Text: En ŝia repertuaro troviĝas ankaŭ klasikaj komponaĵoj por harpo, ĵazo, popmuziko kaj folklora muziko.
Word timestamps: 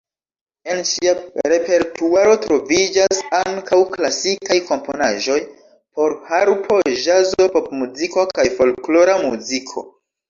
En 0.75 0.79
ŝia 0.91 1.11
repertuaro 1.51 2.31
troviĝas 2.45 3.19
ankaŭ 3.41 3.79
klasikaj 3.97 4.57
komponaĵoj 4.71 5.37
por 6.01 6.17
harpo, 6.31 6.81
ĵazo, 7.05 7.49
popmuziko 7.59 8.27
kaj 8.37 8.49
folklora 8.59 9.21
muziko. 9.29 9.87